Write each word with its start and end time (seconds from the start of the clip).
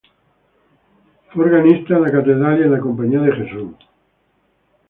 Fue 1.31 1.45
organista 1.45 1.95
en 1.95 2.01
la 2.01 2.11
Catedral 2.11 2.59
y 2.59 2.63
en 2.63 2.71
la 2.71 2.79
Compañía 2.79 3.19
de 3.19 3.33
Jesús. 3.33 3.75